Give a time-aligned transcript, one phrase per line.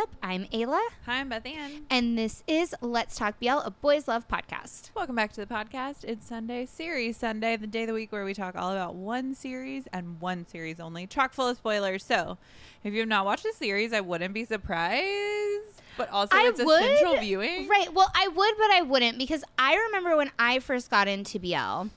[0.00, 0.08] up?
[0.22, 1.84] I'm Ayla, Hi, I'm Beth Ann.
[1.90, 4.88] and this is Let's Talk BL, a boys love podcast.
[4.96, 6.04] Welcome back to the podcast.
[6.04, 9.34] It's Sunday, Series Sunday, the day of the week where we talk all about one
[9.34, 12.02] series and one series only, chock full of spoilers.
[12.02, 12.38] So,
[12.82, 15.82] if you have not watched the series, I wouldn't be surprised.
[15.98, 17.68] But also, I it's a would, central viewing.
[17.68, 17.92] Right.
[17.92, 21.88] Well, I would, but I wouldn't because I remember when I first got into BL.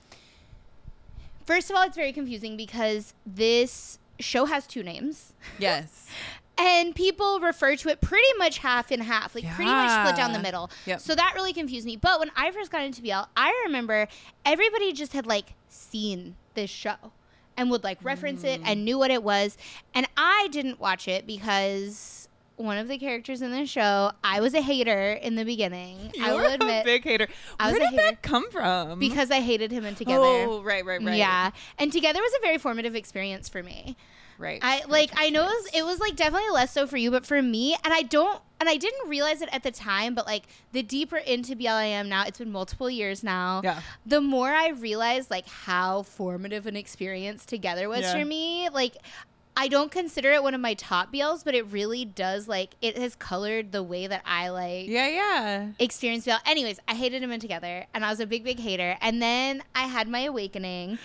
[1.45, 5.31] First of all, it's very confusing because this show has two names.
[5.57, 6.07] Yes.
[6.57, 10.33] And people refer to it pretty much half and half, like pretty much split down
[10.33, 10.69] the middle.
[10.85, 10.99] Yep.
[11.01, 11.95] So that really confused me.
[11.95, 14.07] But when I first got into BL, I remember
[14.45, 16.95] everybody just had like seen this show
[17.57, 18.67] and would like reference it Mm.
[18.67, 19.57] and knew what it was.
[19.95, 24.53] And I didn't watch it because one of the characters in the show, I was
[24.53, 26.11] a hater in the beginning.
[26.21, 27.27] I You will were a big hater.
[27.59, 28.11] I was Where did hater.
[28.11, 28.99] that come from?
[28.99, 30.19] because I hated him in Together.
[30.21, 31.17] Oh, right, right, right.
[31.17, 31.49] Yeah.
[31.79, 33.97] And Together was a very formative experience for me.
[34.37, 34.59] Right.
[34.61, 37.25] I like I know it was, it was like definitely less so for you, but
[37.25, 40.43] for me, and I don't and I didn't realize it at the time, but like
[40.71, 43.61] the deeper into BL I am now, it's been multiple years now.
[43.63, 43.81] Yeah.
[44.05, 48.13] The more I realized like how formative an experience together was Yeah.
[48.13, 48.69] for me.
[48.69, 48.95] Like
[49.55, 52.97] I don't consider it one of my top BLs, but it really does like it
[52.97, 55.67] has colored the way that I like Yeah, yeah.
[55.77, 56.31] experience BL.
[56.47, 58.97] Anyways, I hated him in Together, and I was a big, big hater.
[58.99, 60.97] And then I had my awakening,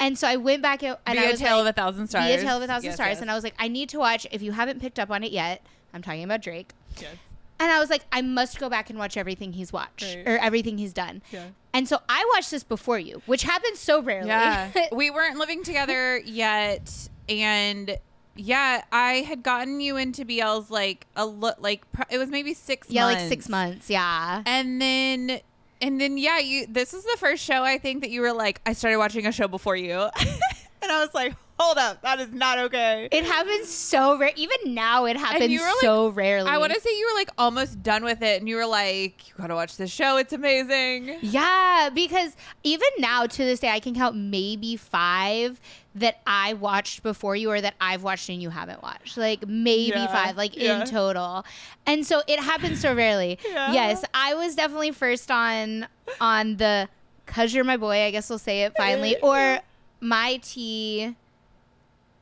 [0.00, 1.72] and so I went back out and Be I a was tale like, of a
[1.72, 2.26] thousand stars.
[2.26, 3.20] be a tale of a thousand Yes, stars, yes.
[3.20, 4.26] and I was like, I need to watch.
[4.30, 6.72] If you haven't picked up on it yet, I'm talking about Drake.
[7.00, 7.14] Yes.
[7.60, 10.26] And I was like, I must go back and watch everything he's watched Right.
[10.26, 11.22] or everything he's done.
[11.30, 11.46] Yeah.
[11.72, 14.28] And so I watched this before you, which happens so rarely.
[14.28, 14.70] Yeah.
[14.92, 17.96] we weren't living together yet and
[18.36, 22.52] yeah, I had gotten you into BL's like a look like pr- it was maybe
[22.54, 23.20] 6 yeah, months.
[23.20, 23.88] like six months.
[23.88, 24.42] Yeah.
[24.44, 25.40] And then
[25.80, 28.60] and then yeah, you this is the first show I think that you were like
[28.66, 29.92] I started watching a show before you.
[30.82, 34.32] and I was like, "Hold up, that is not okay." It happens so rare.
[34.36, 36.48] Even now, it happens you were like- so rarely.
[36.50, 39.28] I want to say you were like almost done with it and you were like,
[39.28, 40.16] "You got to watch this show.
[40.18, 45.60] It's amazing." Yeah, because even now to this day, I can count maybe five
[45.96, 49.16] that I watched before you or that I've watched and you haven't watched.
[49.16, 50.80] Like maybe Yeah, five, like yeah.
[50.80, 51.44] in total.
[51.86, 53.38] And so it happens so rarely.
[53.48, 53.72] Yeah.
[53.72, 55.86] Yes, I was definitely first on
[56.20, 56.88] on the
[57.26, 59.16] cause you're my boy, I guess we'll say it finally.
[59.22, 59.60] Or
[60.00, 61.14] my tea.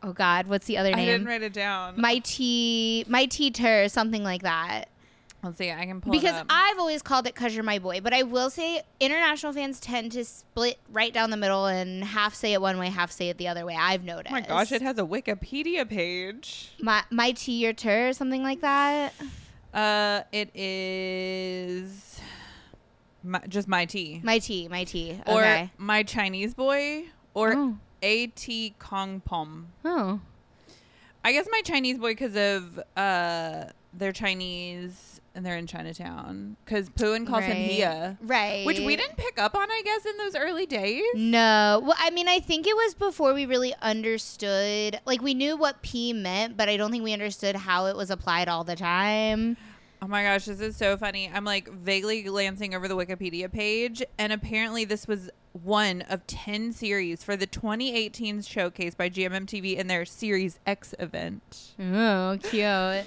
[0.03, 0.99] Oh God, what's the other name?
[1.09, 1.95] I didn't write it down.
[2.01, 4.89] My tea, my teacher, something like that
[5.43, 5.73] Let's see.
[5.73, 6.47] I can pull because it up.
[6.51, 10.13] I've always called it "Cause You're My Boy," but I will say international fans tend
[10.13, 13.39] to split right down the middle and half say it one way, half say it
[13.39, 13.75] the other way.
[13.77, 14.31] I've noticed.
[14.31, 16.71] Oh my gosh, it has a Wikipedia page.
[16.81, 19.15] my my tea your tur or something like that.
[19.75, 22.21] Uh, it is
[23.25, 25.21] my, just my tea, My tea, my tea.
[25.27, 25.71] or Okay.
[25.79, 27.05] my Chinese boy,
[27.35, 27.77] or Oh.
[28.05, 28.75] A.T.
[28.79, 29.69] Kong Pom.
[29.85, 30.21] oh,
[31.25, 33.65] I guess my Chinese boy because of uh,
[33.95, 36.57] they're Chinese and they're in Chinatown.
[36.65, 38.67] Because Phuwin calls him Hia, right.
[38.67, 41.03] which we didn't pick up on, I guess, in those early days.
[41.15, 45.01] No, well, I mean, I think it was before we really understood.
[45.07, 48.11] Like, we knew what P meant, but I don't think we understood how it was
[48.11, 49.57] applied all the time.
[50.03, 51.31] Oh my gosh, this is so funny.
[51.33, 56.73] I'm like vaguely glancing over the Wikipedia page, and apparently this was one of 10
[56.73, 61.75] series for the 2018 showcase by GMMTV in their Series X event.
[61.79, 63.07] Oh, cute.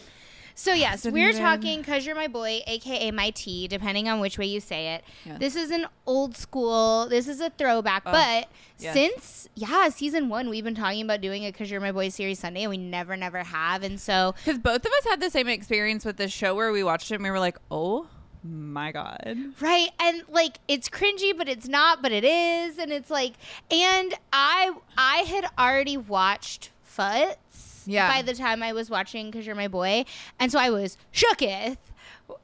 [0.57, 4.45] So yes, we're talking "Cause You're My Boy," aka my T, depending on which way
[4.45, 5.03] you say it.
[5.25, 5.37] Yeah.
[5.37, 7.07] This is an old school.
[7.09, 8.47] This is a throwback, Oh, but
[8.79, 8.93] yes.
[8.93, 12.39] since yeah, season one, we've been talking about doing a "Cause You're My Boy" series
[12.39, 13.83] Sunday, and we never, never have.
[13.83, 16.83] And so Because both of us had the same experience with this show where we
[16.83, 18.07] watched it and we were like, oh
[18.41, 19.37] my God.
[19.59, 23.33] right, and like it's cringy, but it's not, but it is, and it's like,
[23.69, 27.74] and I I had already watched Futs.
[27.85, 28.09] Yeah.
[28.11, 30.05] By the time I was watching "Cause You're My Boy,"
[30.39, 31.77] and so I was shooketh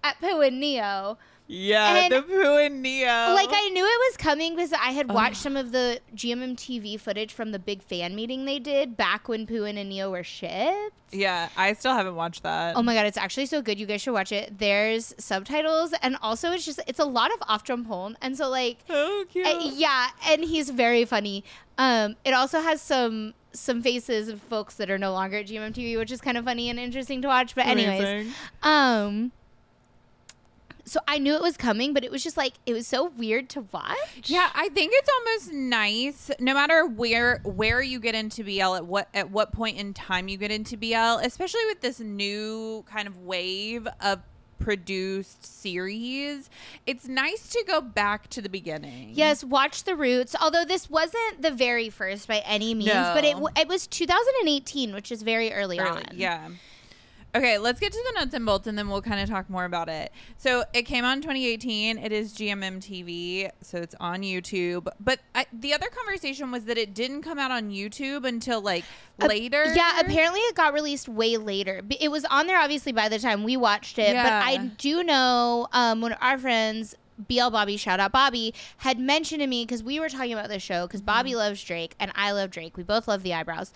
[0.04, 1.18] at Pooh and Neo.
[1.54, 3.06] Yeah, And- the Pooh and Neo.
[3.34, 6.98] Like I knew it was coming because I had watched some of the GMM TV
[6.98, 10.94] footage from the big fan meeting they did back when Phuwin and Neo were shipped.
[11.12, 12.78] yeah, I still haven't watched that.
[12.78, 13.78] Oh my god, it's actually so good.
[13.82, 14.60] You guys should watch it.
[14.60, 18.48] There's subtitles and also it's just it's a lot of off drum porn and so
[18.50, 19.46] like Oh, cute.
[19.46, 21.44] uh, yeah, and he's very funny.
[21.78, 25.74] Um, it also has some some faces of folks that are no longer at GMM
[25.74, 27.56] TV, which is kind of funny and interesting to watch.
[27.56, 28.34] But anyways, Amazing.
[28.64, 29.32] um.
[30.84, 33.50] So I knew it was coming, but it was just like it was so weird
[33.50, 33.98] to watch.
[34.26, 38.86] Yeah, I think it's almost nice, no matter where where you get into BL at
[38.86, 43.08] what at what point in time you get into BL, especially with this new kind
[43.08, 44.20] of wave of
[44.62, 46.50] produced series.
[46.88, 49.12] It's nice to go back to the beginning.
[49.14, 50.36] Yes, watch the roots.
[50.42, 54.94] Although this wasn't the very first by any means, but it w- it was 2018,
[54.94, 56.04] which is very early, Early, on.
[56.14, 56.50] yeah.
[57.34, 59.64] Okay, let's get to the nuts and bolts and then we'll kind of talk more
[59.64, 60.12] about it.
[60.38, 61.98] So it came on 2018.
[61.98, 64.88] It is GMM TV, so it's on YouTube.
[65.00, 68.84] But I, the other conversation was that it didn't come out on YouTube until like
[69.22, 69.64] Uh, later.
[69.74, 71.82] Yeah, apparently it got released way later.
[72.02, 74.24] It was on there obviously by the time we watched it, Yeah.
[74.24, 76.96] but I do know um, one of our friends,
[77.28, 80.64] BL Bobby, shout out Bobby, had mentioned to me because we were talking about this
[80.64, 81.06] show because Mm-hmm.
[81.08, 82.78] Bobby loves Drake and I love Drake.
[82.78, 83.72] We both love the eyebrows.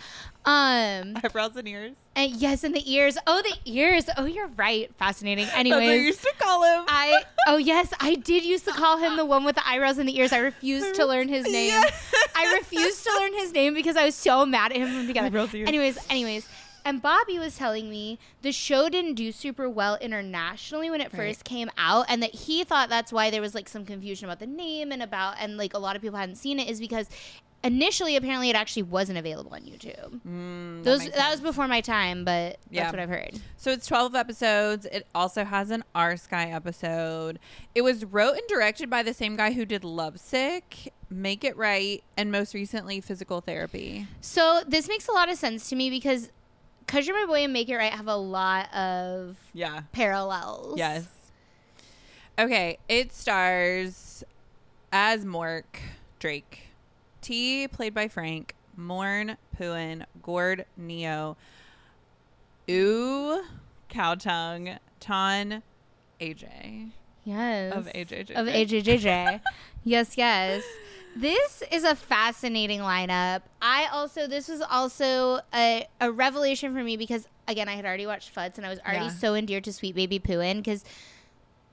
[0.45, 1.95] Um, Eyebrows and ears.
[2.15, 3.17] and yes, and the ears.
[3.25, 4.05] Oh, the ears.
[4.15, 4.93] Oh, you're right.
[4.97, 5.45] Fascinating.
[5.45, 6.05] That's what you Anyways.
[6.05, 6.85] used to call him.
[6.87, 10.07] I oh yes, I did used to call him the one with the eyebrows and
[10.07, 10.31] the ears.
[10.31, 11.69] I refused to learn his name.
[11.69, 11.83] Yeah.
[12.35, 15.35] I refused to learn his name because I was so mad at him from together.
[15.65, 16.47] Anyways, anyways,
[16.85, 21.15] and Bobby was telling me the show didn't do super well internationally when it Right.
[21.33, 24.39] first came out, and that he thought that's why there was like some confusion about
[24.39, 27.09] the name and about and like a lot of people hadn't seen it is because
[27.63, 30.21] initially apparently it actually wasn't available on YouTube.
[30.27, 32.83] Mm, that Those that was before my time, but Yeah.
[32.83, 33.39] that's what I've heard.
[33.57, 34.85] So it's 12 episodes.
[34.85, 37.39] It also has an Our Skyy episode.
[37.73, 42.03] It was wrote and directed by the same guy who did Lovesick, Make It Right,
[42.15, 44.05] and most recently Physical Therapy.
[44.21, 46.29] So this makes a lot of sense to me because
[46.87, 49.81] Cause You're My Boy and Make It Right have a lot of Yeah.
[49.91, 50.77] parallels.
[50.77, 51.07] Yes.
[52.37, 54.23] Okay, it stars
[54.91, 55.63] as Mork
[56.19, 56.67] Drake,
[57.21, 61.37] T played by Frank, Morn Phuwin, Gord Neo,
[62.69, 63.43] Ooh
[63.89, 65.63] Khaotung, Ton
[66.19, 66.91] AJ
[67.23, 67.73] Yes.
[67.73, 69.41] of AJJ Of AJJJ.
[69.83, 70.63] yes, yes.
[71.15, 73.41] This is a fascinating lineup.
[73.61, 78.05] I also this was also a, a revelation for me because again I had already
[78.05, 79.11] watched Futs and I was already Yeah.
[79.11, 80.83] so endeared to Sweet Baby Phuwin because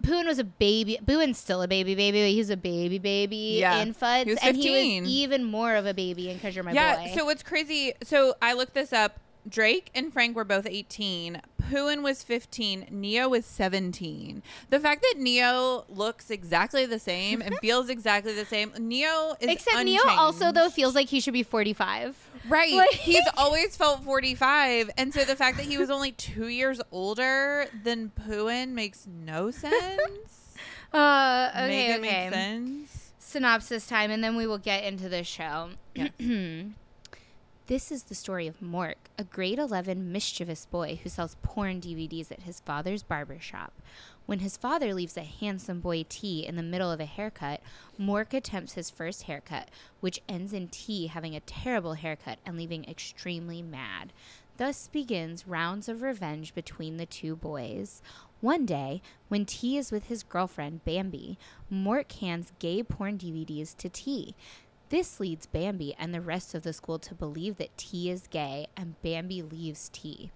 [0.03, 0.99] Phuwin was a baby.
[1.05, 3.83] Phuwin's still a baby baby, but he was a baby baby Yeah.
[3.83, 6.65] in Futs, He was and he was even more of a baby in Cause You're
[6.65, 6.97] My yeah.
[7.09, 7.13] Boy.
[7.17, 7.95] So what's crazy?
[8.05, 9.19] So I looked this up.
[9.49, 11.41] Drake and Frank were both 18.
[11.71, 12.87] Phuwin was 15.
[12.91, 14.43] Neo was 17.
[14.71, 18.73] The fact that Neo looks exactly the same and feels exactly the same.
[18.79, 22.17] Neo is Except Neo also though feels like he should be 45.
[22.49, 22.73] right.
[22.73, 26.81] like- He's always felt 45, and so the fact that he was only two years
[26.91, 30.11] older than Phuwin makes no sense.
[30.95, 32.25] Uh, okay, Make okay.
[32.29, 33.13] make sense.
[33.19, 35.71] Synopsis time, and then we will get into the show.
[35.95, 36.11] Yes.
[37.67, 42.33] This is the story of Mork, a grade 11 mischievous boy who sells porn DVDs
[42.33, 43.73] at his father's barber shop.
[44.27, 47.61] When his father leaves a handsome boy T in the middle of a haircut,
[48.01, 49.69] Mork attempts his first haircut,
[50.01, 54.13] which ends in T having a terrible haircut and leaving extremely mad.
[54.57, 58.03] Thus begins rounds of revenge between the two boys.
[58.41, 61.39] One day, when T is with his girlfriend, Bambi,
[61.73, 64.35] Mork hands gay porn DVDs to T.
[64.93, 68.67] This leads Bambi and the rest of the school to believe that T is gay,
[68.77, 70.31] and Bambi leaves T.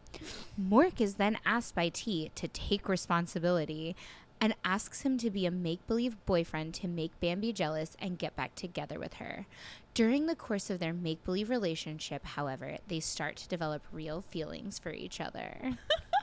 [0.58, 3.94] Mork is then asked by T to take responsibility
[4.40, 8.34] and asks him to be a make believe boyfriend to make Bambi jealous and get
[8.34, 9.44] back together with her.
[9.92, 14.78] During the course of their make believe relationship, however, they start to develop real feelings
[14.78, 15.76] for each other.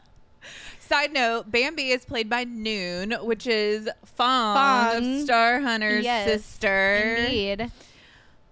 [0.80, 5.24] Side note: Bambi is played by Noon, which is Fong, Fong.
[5.24, 7.16] Star Hunter's Yes, sister.
[7.20, 7.72] Indeed.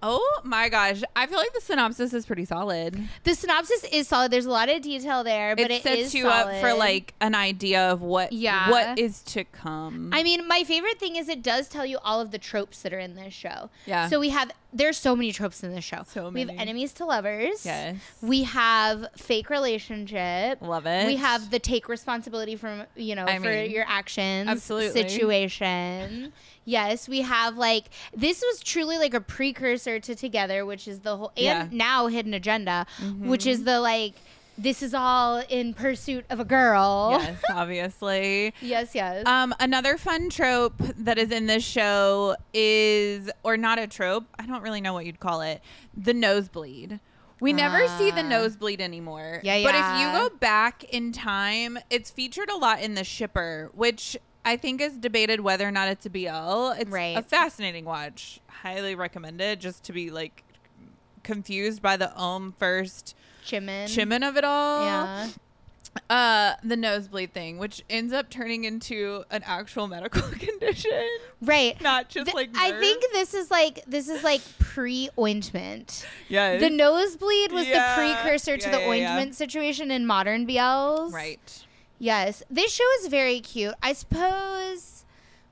[0.04, 3.02] Oh my gosh, I feel like the synopsis is pretty solid.
[3.24, 4.32] The synopsis is solid.
[4.32, 7.36] There's a lot of detail there, but it it sets you up for like an
[7.36, 8.70] idea of what Yeah.
[8.72, 10.10] what is to come.
[10.14, 12.94] I mean, my favorite thing is it does tell you all of the tropes that
[12.94, 13.70] are in this show.
[13.86, 14.10] Yeah.
[14.10, 16.04] So we have there's so many tropes in this show.
[16.08, 16.46] So many.
[16.46, 17.66] We have enemies to lovers.
[17.66, 20.62] yes, We have fake relationship.
[20.62, 21.08] love it.
[21.08, 25.02] We have the take responsibility from you know I for mean, your actions absolutely.
[25.02, 26.34] situation.
[26.64, 27.86] Yes, we have like
[28.16, 31.64] this was truly like a precursor to Together, which is the whole and Yeah.
[31.66, 31.78] Mm-hmm.
[31.78, 32.86] now Hidden Agenda,
[33.20, 34.14] which is the like
[34.58, 37.18] this is all in pursuit of a girl.
[37.22, 38.54] yes, obviously.
[38.62, 39.26] Yes, yes.
[39.26, 44.46] Um, another fun trope that is in this show is, or not a trope, I
[44.46, 45.62] don't really know what you'd call it,
[45.96, 47.00] the nosebleed.
[47.40, 48.28] We never see the Ah.
[48.30, 49.42] nosebleed anymore.
[49.44, 49.66] Yeah, yeah.
[49.66, 54.16] But if you go back in time, it's featured a lot in The Shipper, which
[54.46, 56.72] I think is debated whether or not it's a BL.
[56.78, 57.18] It's Right.
[57.18, 58.40] a fascinating watch.
[58.48, 60.44] Highly recommended just to be like
[61.24, 63.16] confused by the Om first
[63.46, 63.86] Chimin.
[63.86, 65.28] chimin of it all Yeah.
[66.10, 71.08] uh the nosebleed thing which ends up turning into an actual medical condition
[71.42, 71.80] Right.
[71.82, 76.06] not just Th- like I think this is like this is like pre ointment.
[76.30, 77.96] yes The nosebleed was Yeah.
[77.96, 79.10] the precursor to Yeah, the yeah, yeah.
[79.10, 81.12] ointment situation in modern BLs.
[81.12, 81.66] right
[82.00, 82.42] Yes.
[82.50, 83.76] This show is very cute.
[83.84, 85.06] I suppose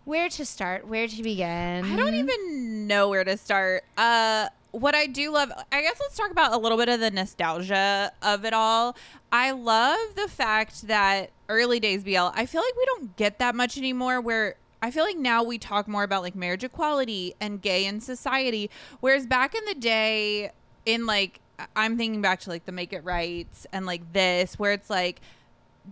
[0.05, 1.85] where to start, where to begin.
[1.85, 6.15] i don't even know where to start uh what I do love, I guess let's
[6.15, 8.95] talk about a little bit of the nostalgia of it all.
[9.31, 13.55] I love the fact that early days BL, I feel like we don't get that
[13.55, 17.61] much anymore where I feel like now we talk more about like marriage equality and
[17.61, 18.69] gay in society.
[18.99, 20.51] Whereas back in the day,
[20.85, 21.41] in like,
[21.75, 25.19] I'm thinking back to like the Make It Rights and like this, where it's like,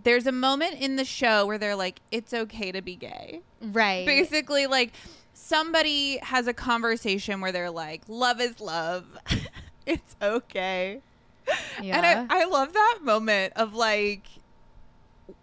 [0.04, 3.40] there's a moment in the show where they're like, it's okay to be gay.
[3.60, 4.06] Right.
[4.06, 4.92] Basically, like,
[5.38, 9.06] somebody has a conversation where they're like, love is love.
[9.86, 11.00] it's okay.
[11.80, 11.96] Yeah.
[11.96, 14.26] And I, I love that moment of like,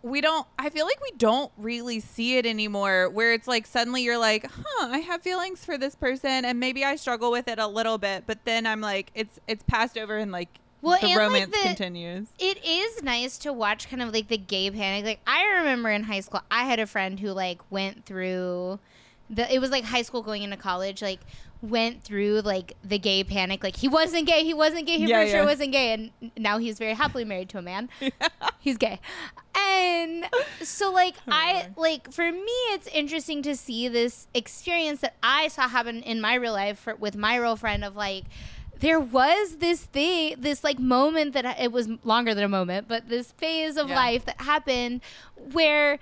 [0.03, 4.03] we don't, I feel like we don't really see it anymore where it's like suddenly
[4.03, 7.57] you're like, huh, I have feelings for this person and maybe I struggle with it
[7.57, 10.49] a little bit, but then I'm like, it's, it's passed over and like,
[10.81, 12.27] Well, the and, like, romance the- continues.
[12.37, 15.05] it is nice to watch kind of like the gay panic.
[15.05, 18.79] Like I remember in high school, I had a friend who like went through
[19.29, 19.53] the.
[19.53, 21.01] It was like high school going into college.
[21.01, 21.19] Like
[21.61, 23.63] went through like the gay panic.
[23.63, 24.43] Like he wasn't gay.
[24.43, 24.97] He wasn't gay.
[24.97, 25.93] He Yeah, for sure wasn't gay.
[25.93, 27.89] And now he's very happily married to a man.
[28.59, 28.99] He's gay.
[29.55, 30.25] And
[30.61, 35.67] so like I like for me it's interesting to see this experience that I saw
[35.67, 38.25] happen in my real life for, with my real friend of like
[38.79, 43.07] there was this thing this like moment that it was longer than a moment but
[43.07, 43.95] this phase of Yeah.
[43.95, 45.01] life that happened
[45.53, 45.99] where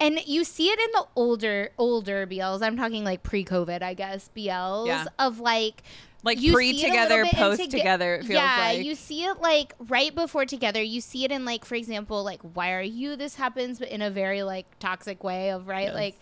[0.00, 2.62] and you see it in the older older BLs.
[2.62, 5.04] I'm talking like pre-COVID, I guess, BLs Yeah.
[5.18, 5.82] of like
[6.24, 8.30] Like you pre see it a together, little bit in post Toge- together, it feels
[8.30, 8.84] yeah, like.
[8.84, 10.82] you see it like right before together.
[10.82, 13.16] You see it in like, for example, like why are you?
[13.16, 15.94] This happens, but in a very like toxic way of right, Yes.
[15.94, 16.18] like,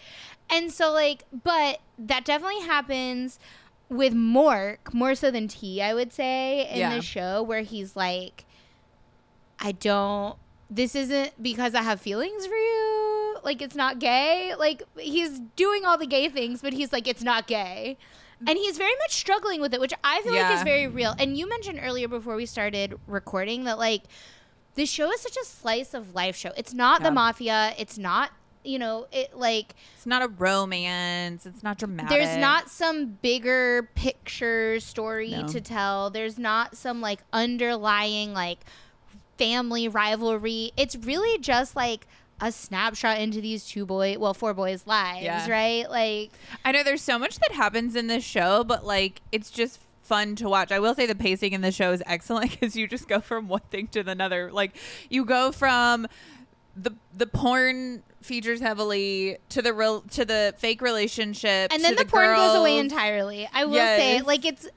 [0.50, 3.38] and so like, but that definitely happens
[3.88, 6.94] with Mork more so than T, I would say in Yeah.
[6.96, 8.44] the show where he's like,
[9.60, 10.36] I don't.
[10.68, 12.95] This isn't because I have feelings for you.
[13.46, 14.52] Like it's not gay.
[14.58, 17.96] Like he's doing all the gay things, but he's like it's not gay.
[18.40, 21.14] And he's very much struggling with it, which I feel like is very real.
[21.18, 24.02] And you mentioned earlier before we started recording that like
[24.74, 26.50] this show is such a slice of life show.
[26.54, 27.06] It's not Yeah.
[27.08, 27.74] the mafia.
[27.78, 28.30] It's not,
[28.62, 31.46] you know, it like It's not a romance.
[31.46, 32.10] It's not dramatic.
[32.10, 35.46] there's not some bigger picture story No.
[35.46, 36.10] to tell.
[36.10, 38.58] There's not some like underlying like
[39.38, 40.72] family rivalry.
[40.76, 42.06] It's really just like
[42.40, 45.48] a snapshot into these two boy, well, four boys' lives, Yeah.
[45.50, 45.88] right?
[45.90, 46.30] Like,
[46.64, 50.36] I know there's so much that happens in this show, but like it's just fun
[50.36, 50.70] to watch.
[50.70, 53.48] I will say the pacing in the show is excellent because you just go from
[53.48, 54.50] one thing to another.
[54.52, 54.76] Like
[55.08, 56.06] you go from
[56.76, 62.04] the the porn features heavily to the real to the fake relationship, and then the,
[62.04, 63.48] porn goes away entirely.
[63.52, 64.68] I will say, like, it's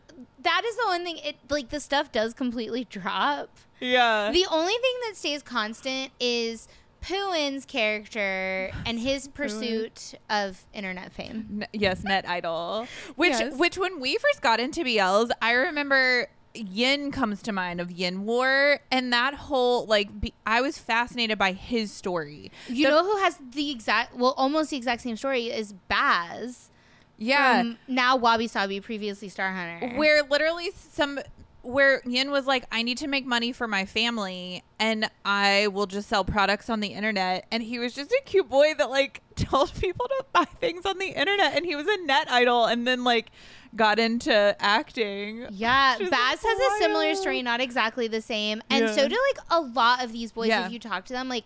[0.41, 1.17] that is the one thing.
[1.17, 3.49] It like the stuff does completely drop.
[3.81, 6.67] Yeah, The only thing that stays constant is
[7.01, 11.47] Phuwin's character and his pursuit of internet fame.
[11.61, 12.87] N- yes, net idol.
[13.15, 13.55] Which Yes.
[13.57, 18.25] which when we first got into BLs, I remember Yin comes to mind of Yin
[18.25, 22.51] War and that whole like be, I was fascinated by his story.
[22.67, 26.69] You The- know who has the exact, well, almost the exact same story is Baz.
[27.17, 27.59] Yeah.
[27.61, 29.95] From now Wabi Sabi, previously Star Hunter.
[29.97, 31.19] where literally some
[31.69, 35.85] where Yin was like, I need to make money for my family and I will
[35.85, 37.45] just sell products on the internet.
[37.51, 40.97] And he was just a cute boy that like told people to buy things on
[40.97, 43.29] the internet and he was a net idol and then like
[43.75, 45.45] got into acting.
[45.51, 48.91] Yeah, Baz has a similar story, not exactly the same, and Yeah.
[48.93, 50.47] so do like a lot of these boys.
[50.47, 50.65] Yeah.
[50.65, 51.45] If you talk to them, like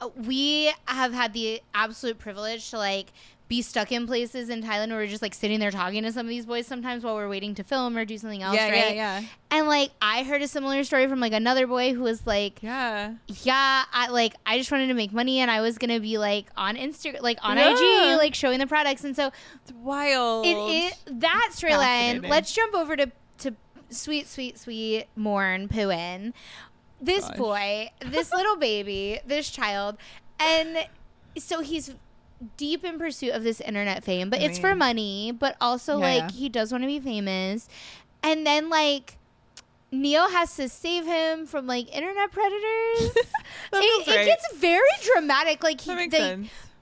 [0.00, 3.12] uh, we have had the absolute privilege to like
[3.48, 6.26] be stuck in places in Thailand where we're just like sitting there talking to some
[6.26, 8.94] of these boys sometimes while we're waiting to film or do something else, yeah, right?
[8.94, 9.22] yeah, yeah.
[9.50, 13.14] And like I heard a similar story from like another boy who was like, Yeah.
[13.26, 16.46] yeah, I like I just wanted to make money and I was gonna be like
[16.56, 18.12] on Instagram, like on Yeah.
[18.14, 19.30] IG, like showing the products, and so
[19.62, 20.44] It's wild.
[20.44, 22.28] it, it that storyline.
[22.28, 23.54] Let's jump over to to
[23.88, 26.34] sweet, sweet, sweet Morn Phuwin.
[27.00, 27.36] This Gosh.
[27.38, 29.96] boy, this little baby, this child,
[30.38, 30.86] and
[31.38, 31.94] so he's
[32.56, 36.04] deep in pursuit of this internet fame, but I it's for money, but also Yeah,
[36.04, 36.38] like yeah.
[36.38, 37.68] he does want to be famous,
[38.22, 39.14] and then like.
[39.90, 43.16] Neo has to save him from like internet predators.
[43.72, 45.62] It, it gets very dramatic.
[45.64, 46.06] Like he,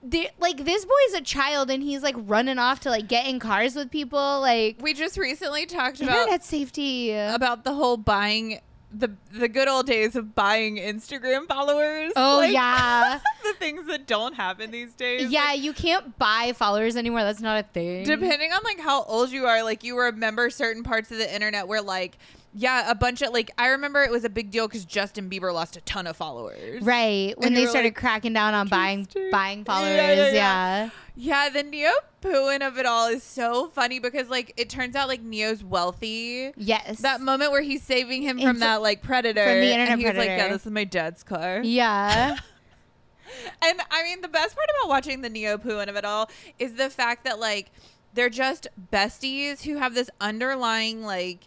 [0.03, 3.39] they, like this boy's a child and he's like running off to like get in
[3.39, 4.41] cars with people.
[4.41, 7.13] Like We just recently talked about internet safety.
[7.15, 8.61] about the whole buying
[8.99, 12.13] the the good old days of buying Instagram followers.
[12.17, 15.31] oh Like, yeah, the things that don't happen these days.
[15.31, 15.45] yeah.
[15.47, 17.23] Like, You can't buy followers anymore.
[17.23, 18.05] That's not a thing.
[18.05, 21.69] depending on like how old you are, like you remember certain parts of the internet
[21.69, 22.19] where like
[22.59, 25.53] Yeah, a bunch of like I remember it was a big deal because Justin Bieber
[25.53, 26.83] lost a ton of followers.
[26.83, 27.35] Right.
[27.39, 29.91] When they started like, cracking down on buying buying followers.
[29.97, 30.33] yeah, Yeah.
[30.33, 30.91] yeah.
[31.19, 31.91] Yeah, the Neo
[32.23, 36.53] pooing of it all is so funny because like it turns out like Neo's wealthy.
[36.57, 37.01] Yes.
[37.01, 40.01] That moment where he's saving him from It's- that like predator, from the internet and
[40.01, 42.37] he's like, "Yeah, this is my dad's car." yeah.
[43.63, 46.75] And I mean, the best part about watching the Neo pooing of it all is
[46.75, 47.71] the fact that like
[48.15, 51.41] they're just besties who have this underlying like,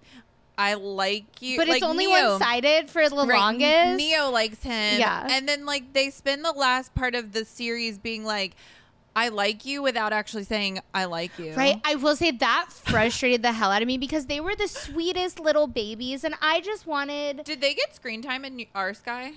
[0.60, 3.98] "I like you," But it's only Neo- one sided for the Right, longest.
[3.98, 5.00] Neo likes him.
[5.00, 5.26] Yeah.
[5.32, 8.56] And then like they spend the last part of the series being like,
[9.16, 11.54] I like you without actually saying I like you.
[11.54, 11.82] Right.
[11.84, 15.40] I will say that frustrated the hell out of me because they were the sweetest
[15.40, 19.36] little babies and I just wanted Did they get screen time in Our Skyy?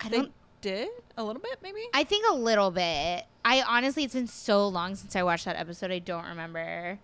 [0.00, 1.80] I They don't did a little bit, maybe.
[1.94, 3.24] I think a little bit.
[3.44, 6.98] I honestly it's been so long since I watched that episode I don't remember.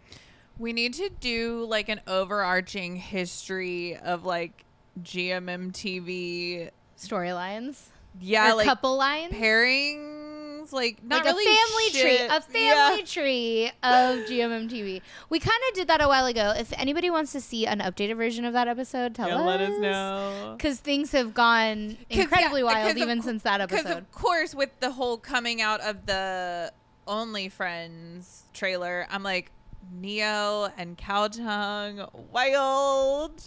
[0.59, 4.65] We need to do like an overarching history of like
[5.03, 6.71] GMMTV.
[6.99, 7.89] Storylines.
[8.21, 9.33] Yeah, or like couple lines.
[9.33, 12.03] pairings, like not like really a family shit.
[12.19, 13.05] tree, a family Yeah.
[13.05, 15.03] tree of GMMTV.
[15.29, 16.55] We kind of did that a while ago.
[16.57, 19.47] If anybody wants to see an updated version of that episode, tell Yeah, us.
[19.47, 20.55] let us know.
[20.57, 23.77] Because things have gone incredibly yeah, wild 'cause of even cou- since that episode.
[23.79, 23.99] Because episode.
[24.05, 26.73] of course, with the whole coming out of the
[27.09, 29.51] Only Friends trailer, I'm like
[29.93, 33.43] Neo and Khaotung, wild,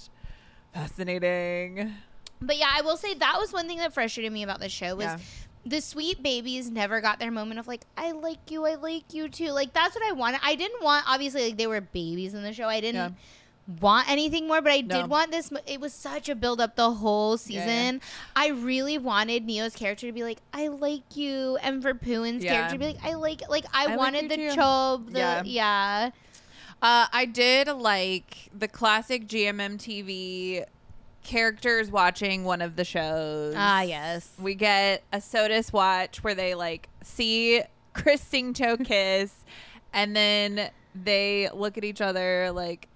[0.73, 1.93] fascinating.
[2.41, 4.95] But yeah, I will say that was one thing that frustrated me about the show
[4.95, 5.17] was Yeah.
[5.65, 9.27] the sweet babies never got their moment of like, I like you, I like you
[9.29, 9.51] too.
[9.51, 10.39] Like that's what I wanted.
[10.43, 12.67] I didn't want obviously like they were babies in the show.
[12.67, 13.15] I didn't
[13.81, 15.01] want anything more, but I No.
[15.01, 15.51] did want this.
[15.65, 17.95] It was such a build up the whole season.
[17.95, 17.99] yeah.
[18.35, 22.53] I really wanted Neo's character to be like, I like you, and for Phuwin's Yeah.
[22.53, 24.49] character to be like, I like, like I, I wanted you the too.
[24.61, 25.41] chobe, the Yeah.
[25.43, 26.09] yeah.
[26.81, 30.65] Uh, I did like the classic GMMTV
[31.23, 33.53] characters watching one of the shows.
[33.57, 34.31] Ah, yes.
[34.39, 37.61] We get a SOTUS watch where they like see
[37.93, 39.33] Krist Singto kiss,
[39.93, 42.87] and then they look at each other like,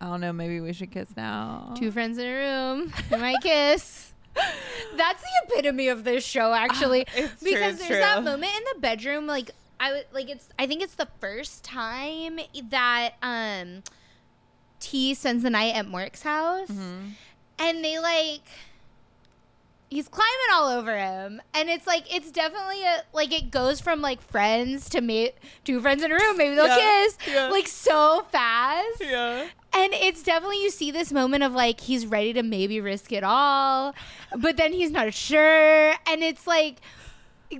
[0.00, 1.74] I don't know, maybe we should kiss now.
[1.76, 4.12] Two friends in a room, they might kiss.
[4.96, 7.04] That's the epitome of this show, actually.
[7.08, 10.48] Ah, true, because it's there's that moment in the bedroom, like I would like it's.
[10.58, 12.38] I think it's the first time
[12.70, 13.82] that um
[14.78, 17.12] T spends the night at Mork's house, Mhm.
[17.58, 18.42] and they like.
[19.88, 24.00] He's climbing all over him, and it's like it's definitely a like it goes from
[24.00, 25.32] like friends to me
[25.64, 27.48] two friends in a room, maybe they'll Yeah, kiss yeah.
[27.48, 29.00] like so fast.
[29.00, 29.48] Yeah.
[29.72, 33.24] And it's definitely you see this moment of like he's ready to maybe risk it
[33.24, 33.92] all,
[34.36, 36.76] but then he's not sure, and it's like,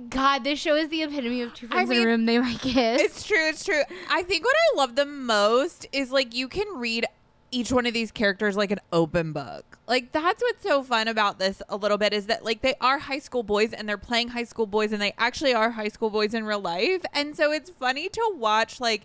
[0.09, 2.25] God, this show is the epitome of two I friends in a room.
[2.25, 3.01] They might kiss.
[3.01, 3.49] It's true.
[3.49, 3.81] It's true.
[4.09, 7.05] I think what I love the most is like you can read
[7.51, 9.77] each one of these characters like an open book.
[9.87, 12.97] Like that's what's so fun about this a little bit is that like they are
[12.97, 16.09] high school boys and they're playing high school boys and they actually are high school
[16.09, 17.03] boys in real life.
[17.13, 19.01] And so it's funny to watch like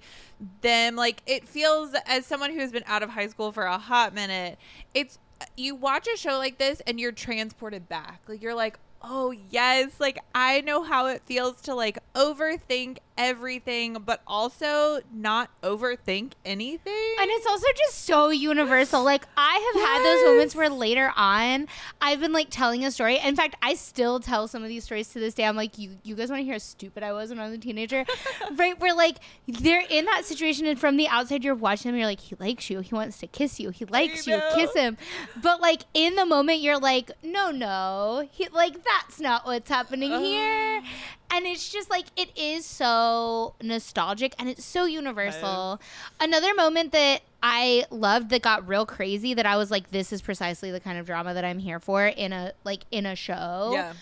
[0.61, 4.15] them like it feels as someone who's been out of high school for a hot
[4.15, 4.59] minute,
[4.95, 5.19] it's
[5.57, 8.21] you watch a show like this and you're transported back.
[8.29, 13.99] Like you're like, "Oh, yes, like I know how it feels to like overthink everything
[14.05, 19.03] but also not overthink anything." and it's also just so universal.
[19.03, 21.67] Like I have had those moments where later on
[22.01, 23.19] I've been like telling a story.
[23.19, 25.45] In fact, I still tell some of these stories to this day.
[25.45, 27.55] I'm like, you you guys want to hear how stupid I was when I was
[27.55, 28.05] a teenager?
[28.57, 28.79] right?
[28.79, 32.21] Where like they're in that situation and from the outside you're watching them, you're like,
[32.21, 34.97] he likes you, he wants to kiss you, he likes you, kiss him.
[35.43, 38.29] But like in the moment you're like, no, no.
[38.31, 40.83] He like that's not what's happening here.
[40.85, 40.89] Oh.
[41.37, 45.79] And it's just like it is so nostalgic and it's so universal.
[46.19, 50.23] Another moment that I loved that got real crazy that I was like, this is
[50.23, 53.73] precisely the kind of drama that I'm here for in a like in a show
[53.75, 53.93] yeah.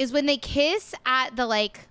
[0.00, 1.86] is when they kiss at the like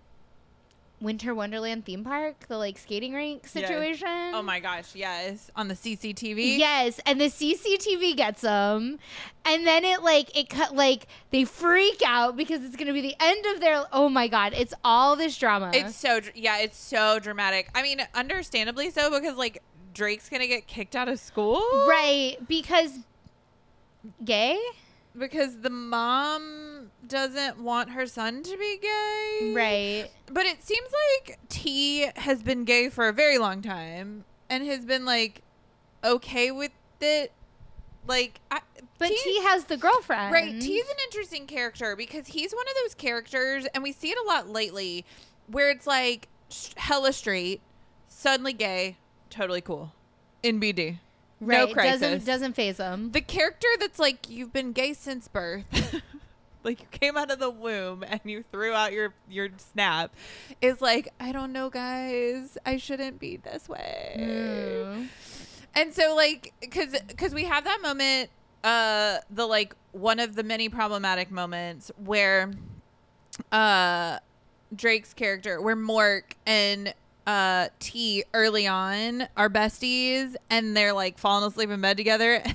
[1.02, 4.32] Winter Wonderland theme park, the like skating rink situation.
[4.34, 6.58] Oh my gosh, yes, on the CCTV.
[6.58, 9.00] Yes, and the CCTV gets them,
[9.46, 13.16] and then it like it cut like they freak out because it's gonna be the
[13.20, 13.86] end of their.
[13.94, 15.72] Oh my god, it's all this drama.
[15.74, 17.70] It's so yeah, it's so dramatic.
[17.74, 19.62] I mean, understandably so because like
[19.94, 21.62] Drake's going to get kicked out of school.
[21.88, 23.00] right because
[24.24, 24.58] gay.
[25.18, 26.69] Because the mom
[27.08, 29.54] doesn't want her son to be gay.
[29.56, 30.10] Right.
[30.32, 34.86] But it seems like T has been gay for a very long time and has
[34.86, 35.42] been like
[36.04, 37.32] okay with it.
[38.08, 38.62] Like, I,
[38.98, 40.32] But T, has the girlfriend.
[40.34, 40.60] Right.
[40.60, 44.28] T's an interesting character because he's one of those characters, and we see it a
[44.28, 45.06] lot lately,
[45.48, 46.28] where it's like
[46.78, 47.62] hella straight,
[48.08, 48.98] suddenly gay,
[49.30, 49.94] totally cool.
[50.42, 50.98] In BD.
[51.40, 51.74] no Right.
[51.74, 52.02] crisis.
[52.02, 53.12] Doesn't doesn't phase him.
[53.12, 56.02] the character that's like you've been gay since birth
[56.64, 60.14] like you came out of the womb and you threw out your your snap
[60.62, 62.58] is like i don't know guys.
[62.66, 64.16] I shouldn't be this way.
[64.18, 65.08] Mm.
[65.76, 68.30] and so like because because we have that moment
[68.64, 72.52] uh the like one of the many problematic moments where
[73.52, 74.20] uh
[74.76, 76.94] drake's character where mork and
[77.26, 82.44] uh t early on are besties and they're like falling asleep in bed together.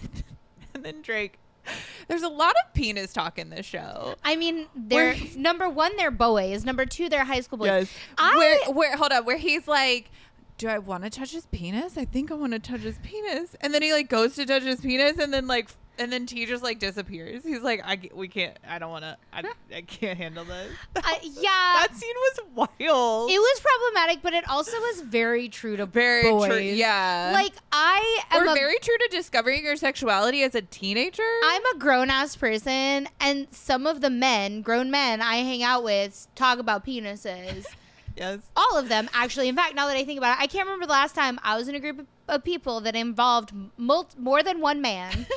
[0.74, 1.38] And then drake
[2.08, 5.96] there's a lot of penis talk in this show I mean, they're Where- number one,
[5.96, 6.64] they're boys.
[6.64, 7.90] Number two, they're high school boys.
[8.18, 10.10] I where, where hold on where he's like
[10.56, 11.98] do I want to touch his penis?
[11.98, 13.56] I think I want to touch his penis.
[13.60, 16.44] And then he like goes to touch his penis, and then like, and then T
[16.46, 17.42] just like disappears.
[17.44, 18.56] He's like, I we can't.
[18.68, 19.16] I don't want to.
[19.32, 19.42] I,
[19.74, 20.72] I can't handle this.
[20.96, 21.40] I- yeah,
[21.86, 23.30] that scene was wild.
[23.30, 26.48] it was problematic, but it also was very true to very boys.
[26.48, 26.58] true.
[26.58, 31.22] Yeah, Like I am a very true to discovering your sexuality as a teenager.
[31.44, 35.84] I'm a grown ass person, and some of the men, grown men I hang out
[35.84, 37.66] with, talk about penises.
[38.16, 38.38] yes.
[38.56, 39.48] All of them, actually.
[39.48, 41.56] In fact, now that I think about it, I can't remember the last time I
[41.56, 45.26] was in a group of, of people that involved mul- more than one man.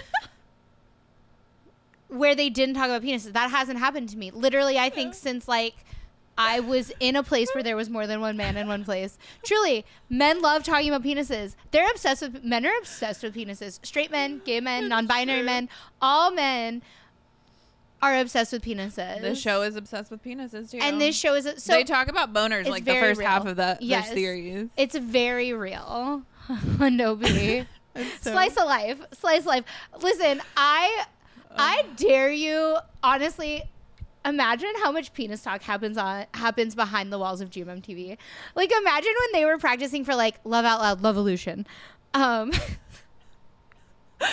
[2.09, 3.33] where they didn't talk about penises.
[3.33, 4.31] That hasn't happened to me.
[4.31, 5.75] Literally, I think since like
[6.37, 9.17] I was in a place where there was more than one man in one place.
[9.43, 11.55] Truly, men love talking about penises.
[11.71, 13.79] They're obsessed with men are obsessed with penises.
[13.85, 15.67] Straight men, gay men, non-binary men,
[16.01, 16.83] all men
[18.03, 19.21] are obsessed with penises.
[19.21, 20.77] The show is obsessed with penises too.
[20.79, 23.77] and this show is so they talk about boners like the first half of the,
[23.81, 24.11] Yes.
[24.13, 24.69] series.
[24.77, 26.21] it's very real.
[26.77, 27.65] Nobi.
[28.21, 28.99] so- Slice of life.
[29.13, 29.65] Slice of life.
[30.01, 31.05] Listen, I
[31.57, 33.63] I dare you honestly
[34.25, 38.17] imagine how much penis talk happens on happens behind the walls of GMM TV.
[38.55, 41.65] Like imagine when they were practicing for like Love Out Loud Love Evolution.
[42.13, 42.51] Um
[44.21, 44.23] Oh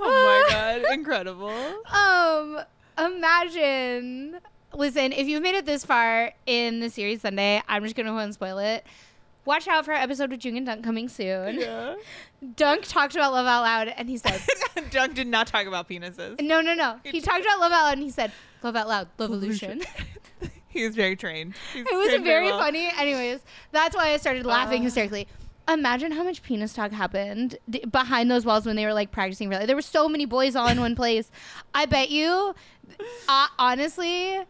[0.00, 0.46] my
[0.82, 1.52] god, incredible.
[1.92, 2.60] um
[2.98, 4.38] imagine
[4.74, 8.18] listen, if you've made it this far in the series Sunday, I'm just gonna go
[8.18, 8.84] and spoil it.
[9.48, 11.58] Watch out for our episode with Joong and Dunk coming soon.
[11.58, 11.94] Yeah.
[12.56, 14.42] Dunk talked about Love Out Loud and he said
[14.90, 16.38] Dunk did not talk about penises.
[16.42, 17.00] No, no, no.
[17.02, 18.30] He talked about Love Out Loud and he said,
[18.62, 19.80] Love Out Loud, Love Evolution.
[20.68, 21.54] he was very trained.
[21.74, 22.58] It was trained very well.
[22.58, 22.90] funny.
[22.98, 23.40] Anyways,
[23.72, 24.84] that's why I started laughing Uh.
[24.84, 25.26] hysterically.
[25.66, 29.48] Imagine how much penis talk happened d- behind those walls when they were like practicing.
[29.48, 31.30] Really, there were so many boys all in one place.
[31.72, 32.54] I bet you,
[33.28, 34.40] uh, honestly,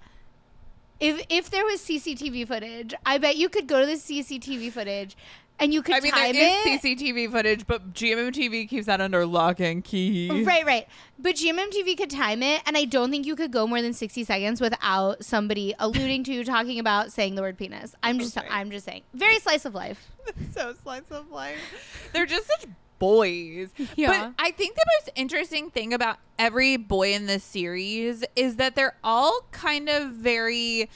[1.00, 5.16] if if there was CCTV footage, I bet you could go to the CCTV footage,
[5.60, 6.70] and you could I mean, time there it.
[6.70, 10.44] is CCTV footage, but GMMTV keeps that under lock and key.
[10.44, 10.88] Right, right.
[11.18, 14.24] But GMMTV could time it, and I don't think you could go more than sixty
[14.24, 17.94] seconds without somebody alluding to, talking about, saying the word penis.
[18.02, 18.46] I'm just, Okay.
[18.50, 20.10] I'm just saying, very slice of life.
[20.52, 22.10] so slice of life.
[22.12, 22.66] They're just such
[22.98, 23.70] boys.
[23.96, 24.08] Yeah.
[24.08, 28.76] But I think the most interesting thing about every boy in this series is that
[28.76, 30.88] they're all kind of very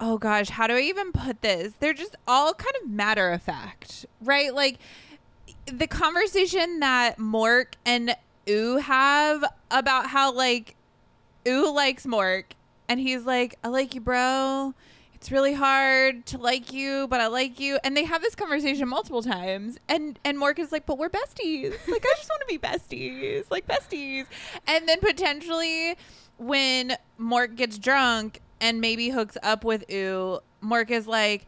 [0.00, 1.74] oh gosh, how do I even put this?
[1.78, 4.52] They're just all kind of matter of fact, right?
[4.54, 4.78] Like
[5.66, 8.16] the conversation that Mork and
[8.48, 10.74] Ooh have about how like
[11.46, 12.44] Ooh likes Mork
[12.88, 14.74] and he's like, I like you, bro.
[15.20, 17.78] It's really hard to like you, but I like you.
[17.84, 19.78] And they have this conversation multiple times.
[19.86, 21.72] And and Mork is like, but we're besties.
[21.86, 23.44] Like I just want to be besties.
[23.50, 24.24] Like besties.
[24.66, 25.96] And then potentially
[26.38, 31.44] when Mork gets drunk and maybe hooks up with Ooh, Mork is like,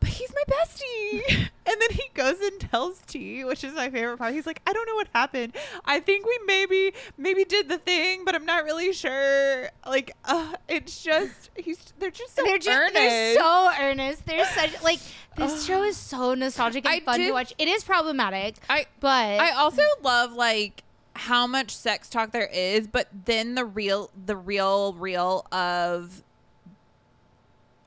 [0.00, 1.48] but he's my bestie.
[1.66, 4.34] And then he goes and tells T, which is my favorite part.
[4.34, 5.56] He's like, I don't know what happened.
[5.84, 9.70] I think we maybe maybe did the thing, but I'm not really sure.
[9.86, 12.94] Like, uh, it's just he's they're just so they're just, earnest.
[12.94, 14.26] they're so earnest.
[14.26, 15.00] They're such like
[15.36, 17.54] this show is so nostalgic and I fun did- to watch.
[17.58, 20.82] It is problematic, I but I also love like
[21.16, 26.22] how much sex talk there is, but then the real the real real of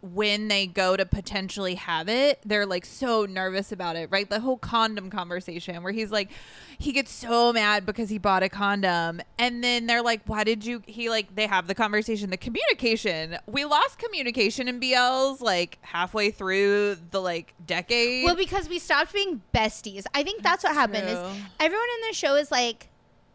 [0.01, 4.29] when they go to potentially have it, they're like so nervous about it, right?
[4.29, 6.29] The whole condom conversation where he's like
[6.77, 10.63] he gets so mad because he bought a condom and then they're like why did
[10.63, 15.79] you he like they have the conversation the communication we lost communication in BLs like
[15.81, 20.05] halfway through the like decade well because we stopped being besties.
[20.13, 21.07] I think that's, what happened.
[21.07, 21.17] Is
[21.60, 22.89] everyone in the show is like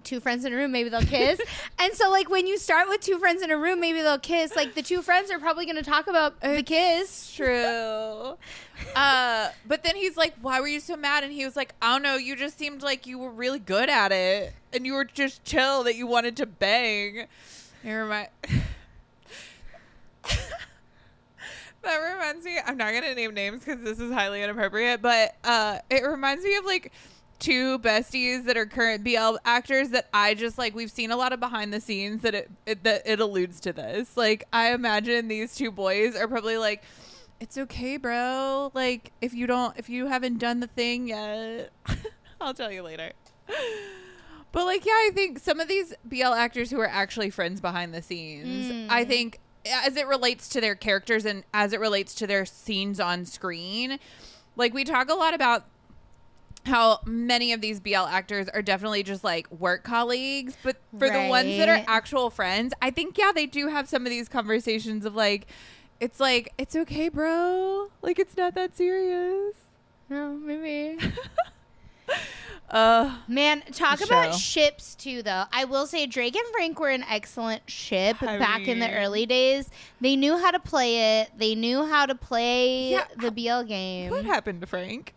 [0.04, 1.40] two friends in a room, maybe they'll kiss.
[1.78, 4.54] and so like when you start with two friends in a room, maybe they'll kiss.
[4.54, 7.32] Like the two friends are probably going to talk about the kiss.
[7.34, 8.36] true.
[8.96, 11.92] uh, but then he's like, "Why were you so mad?" And he was like, "I
[11.92, 12.16] don't know.
[12.16, 15.84] You just seemed like you were really good at it, and you were just chill
[15.84, 17.26] that you wanted to bang."
[17.84, 18.28] It remind.
[21.82, 22.58] that reminds me.
[22.64, 26.56] I'm not gonna name names because this is highly inappropriate, but uh, it reminds me
[26.56, 26.92] of like
[27.42, 30.74] two besties that are current BL actors that I just like.
[30.74, 33.72] We've seen a lot of behind the scenes that it, it that it alludes to
[33.72, 34.16] this.
[34.16, 36.82] Like I imagine these two boys are probably like,
[37.40, 38.70] "It's okay, bro.
[38.74, 41.70] Like if you don't, if you haven't done the thing yet,
[42.40, 43.12] I'll tell you later."
[44.52, 47.94] But like, yeah, I think some of these BL actors who are actually friends behind
[47.94, 48.86] the scenes, Mm.
[48.90, 53.00] I think as it relates to their characters and as it relates to their scenes
[53.00, 53.98] on screen,
[54.56, 55.64] like we talk a lot about
[56.64, 61.28] how many of these BL actors are definitely just like work colleagues, but for the
[61.28, 65.04] ones that are actual friends, I think yeah, they do have some of these conversations
[65.04, 65.46] of like
[66.00, 67.88] it's like it's okay, bro.
[68.00, 69.56] Like it's not that serious.
[70.08, 70.98] No, maybe.
[72.70, 75.44] Uh Man, talk about ships too, though.
[75.52, 79.26] I will say Drake and Frank were an excellent ship I back in the early
[79.26, 79.68] days.
[80.00, 81.32] They knew how to play it.
[81.36, 84.10] They knew how to play Yeah, the BL game.
[84.10, 85.12] What happened to Frank?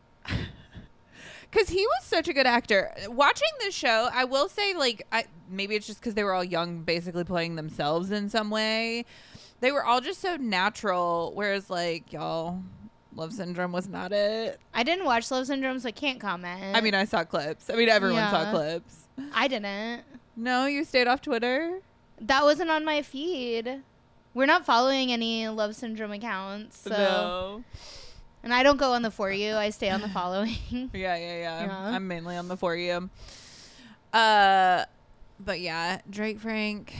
[1.55, 2.93] Because he was such a good actor.
[3.07, 6.43] Watching this show, I will say, like, I maybe it's just because they were all
[6.43, 9.05] young, basically playing themselves in some way.
[9.61, 11.31] They were all just so natural.
[11.33, 12.61] Whereas, like, y'all,
[13.15, 14.59] Love Syndrome was not it.
[14.73, 16.75] I didn't watch Love Syndrome, so I can't comment.
[16.75, 17.69] I mean, I saw clips.
[17.69, 19.07] I mean, everyone saw clips.
[19.33, 20.03] I didn't.
[20.35, 21.79] No, you stayed off Twitter.
[22.19, 23.81] That wasn't on my feed.
[24.33, 27.63] We're not following any Love Syndrome accounts, so No.
[28.45, 29.55] And I don't go on the for you.
[29.55, 30.55] I stay on the following.
[30.93, 31.65] Yeah, yeah, yeah.
[31.65, 31.77] Yeah.
[31.89, 33.09] I'm mainly on the for you.
[34.13, 34.85] Uh,
[35.39, 36.95] but yeah, Drake Frank.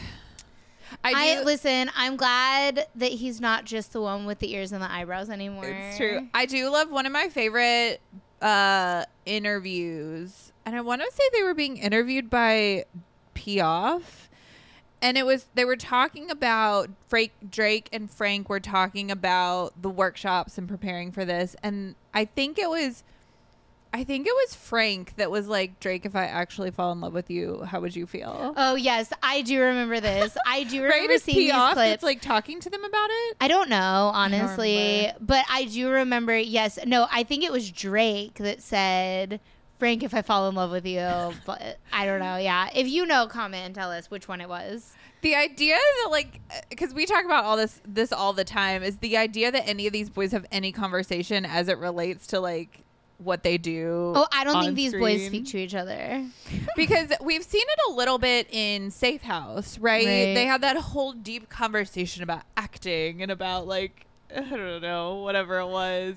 [1.04, 1.42] I do.
[1.42, 1.90] I listen.
[1.96, 5.66] I'm glad that he's not just the one with the ears and the eyebrows anymore.
[5.66, 6.28] It's true.
[6.34, 8.02] I do love one of my favorite
[8.42, 10.52] uh interviews.
[10.66, 12.86] And I want to say they were being interviewed by
[13.36, 14.02] Piaf.
[15.06, 19.90] And it was they were talking about Frank Drake and Frank were talking about the
[19.90, 21.56] workshops and preparing for this.
[21.62, 23.04] And I think it was
[23.94, 27.14] I think it was Frank that was like, Drake, if I actually fall in love
[27.14, 28.54] with you, how would you feel?
[28.58, 30.36] Oh yes, I do remember this.
[30.48, 30.94] I do right?
[30.96, 31.90] remember It's seeing these Piaf clips.
[31.92, 33.38] that's like talking to them about it.
[33.40, 35.18] I don't know, honestly, remember.
[35.22, 36.36] but I do remember.
[36.36, 39.40] Yes, no, I think it was Drake that said,
[39.86, 41.08] "Frank, if I fall in love with you,"
[41.46, 42.38] but I don't know.
[42.38, 44.94] Yeah, if you know, comment and tell us which one it was.
[45.22, 48.82] the idea that like uh, because we talk about all this this all the time
[48.84, 52.40] is the idea that any of these boys have any conversation as it relates to
[52.40, 52.80] like
[53.18, 56.24] what they do Oh, I don't on think these boys speak to each other.
[56.76, 60.06] because we've seen it a little bit in safe house right?
[60.06, 60.34] Right.
[60.36, 65.60] they had that whole deep conversation about acting and about like i don't know whatever
[65.60, 66.16] it was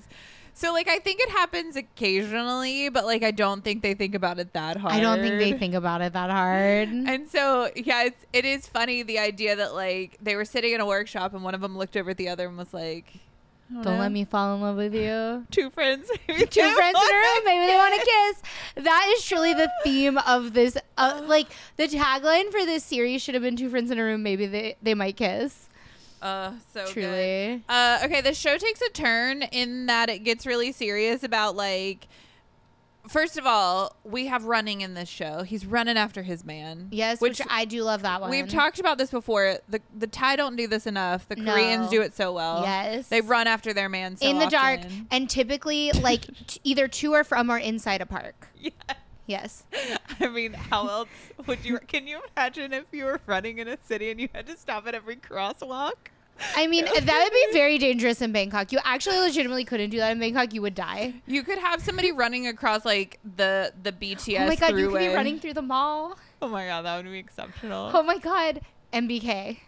[0.59, 4.39] so like i think it happens occasionally but like i don't think they think about
[4.39, 6.89] it that hard I don't think they think about it that hard.
[7.11, 10.81] and so, yeah, it's, it is funny the idea that like they were sitting in
[10.81, 13.05] a workshop and one of them looked over at the other and was like,
[13.71, 15.45] I don't let me fall in love with you.
[15.51, 16.09] Two friends.
[16.27, 18.83] Two friends in a room, maybe they want to kiss.
[18.83, 20.75] That is truly the theme of this.
[20.97, 24.23] Uh, like the tagline for this series should have been two friends in a room.
[24.23, 25.68] Maybe they they might kiss.
[26.21, 26.85] Uh, so.
[26.87, 27.63] Truly.
[27.69, 32.07] Uh, okay, the show takes a turn in that it gets really serious about like.
[33.07, 35.41] First of all, we have running in this show.
[35.41, 36.89] He's running after his man.
[36.91, 38.29] Yes, which, I do love that one.
[38.29, 39.55] We've talked about this before.
[39.67, 41.27] The the Thai don't do this enough.
[41.27, 41.53] The No.
[41.53, 42.61] Koreans do it so well.
[42.61, 43.07] Yes.
[43.07, 47.13] They run after their man so in the dark, and typically like t- either to
[47.13, 48.47] or from or inside a park.
[48.59, 48.71] Yeah.
[49.29, 49.63] Yes.
[50.19, 51.09] I mean, how else
[51.45, 51.77] would you?
[51.87, 54.87] Can you imagine if you were running in a city and you had to stop
[54.87, 55.93] at every crosswalk?
[56.55, 58.71] I mean, that would be very dangerous in Bangkok.
[58.71, 60.51] You actually legitimately couldn't do that in Bangkok.
[60.51, 61.13] You would die.
[61.27, 64.39] You could have somebody running across like the the BTS.
[64.39, 65.15] oh my god, you could be throughway.
[65.15, 66.17] running through the mall.
[66.41, 67.91] Oh my god, that would be exceptional.
[67.93, 68.61] Oh my god,
[68.91, 69.59] MBK.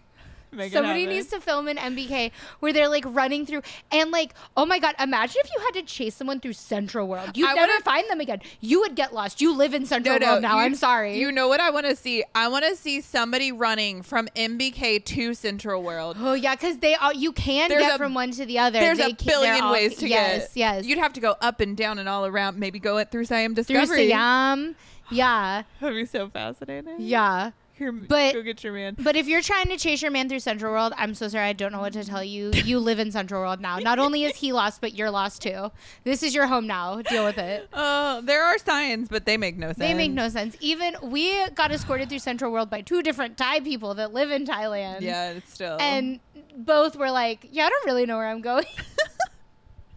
[0.54, 3.62] Make Somebody needs to film an MBK where they're like running through
[3.92, 7.38] and like, oh my god, imagine if you had to chase someone through Central World.
[7.38, 8.42] You'd I never wanna- find them again.
[8.60, 9.40] You would get lost.
[9.40, 10.58] You live in Central World now.
[10.58, 11.18] you- I'm sorry.
[11.18, 12.24] You know what I want to see?
[12.36, 16.18] I want to see somebody running from MBK to Central World.
[16.20, 18.80] oh yeah, because they all you can There's get a- from one to the other.
[18.80, 20.40] There's They a billion all- ways to yes, get.
[20.42, 20.86] Yes, yes.
[20.86, 22.58] You'd have to go up and down and all around.
[22.60, 24.10] Maybe go it through Siam through Discovery.
[24.10, 24.76] Siam.
[25.10, 26.96] Yeah, That'd be so fascinating.
[27.00, 27.52] yeah.
[27.90, 28.96] But- go get your man.
[29.00, 31.48] But if you're trying to chase your man through Central World, I'm so sorry.
[31.48, 32.52] I don't know what to tell you.
[32.54, 33.80] You live in Central World now.
[33.80, 35.72] Not only is he lost, but you're lost too.
[36.04, 37.02] This is your home now.
[37.02, 37.68] Deal with it.
[37.74, 39.78] Oh, there are signs, but they make no sense.
[39.80, 40.56] They make no sense.
[40.60, 44.46] Even we got escorted through Central World by two different Thai people that live in
[44.46, 45.02] Thailand.
[45.02, 46.20] Yeah, it's still And
[46.56, 48.66] both were like, "Yeah, I don't really know where I'm going."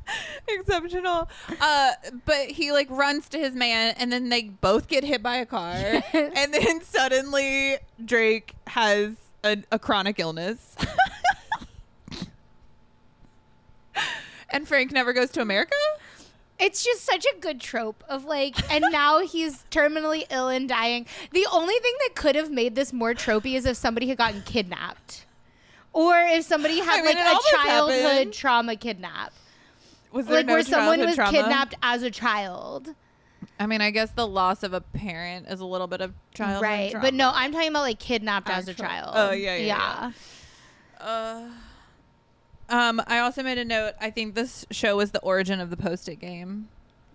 [0.48, 1.28] exceptional.
[1.60, 1.92] Uh,
[2.24, 5.46] but he like runs to his man, and then they both get hit by a
[5.46, 5.74] car,
[6.12, 10.74] and then suddenly Drake has a, a chronic illness.
[14.50, 15.74] and Frank never goes to America.
[16.58, 21.06] It's just such a good trope of like, and now he's terminally ill and dying.
[21.32, 24.42] The only thing that could have made this more tropey is if somebody had gotten
[24.42, 25.26] kidnapped,
[25.92, 28.32] or if somebody had I mean, like a childhood happened.
[28.32, 29.32] trauma kidnap,
[30.14, 31.32] Was there like no where someone was trauma?
[31.32, 32.94] kidnapped as a child,
[33.58, 36.62] I mean, I guess the loss of a parent is a little bit of childhood
[36.62, 36.90] right?
[36.92, 37.06] trauma.
[37.06, 39.12] But no, I'm talking about like kidnapped as a child.
[39.14, 40.12] Oh, yeah, yeah,
[41.00, 41.04] yeah.
[41.06, 41.48] Uh,
[42.68, 43.94] um, I also made a note.
[44.00, 46.68] I think this show was the origin of the post-it game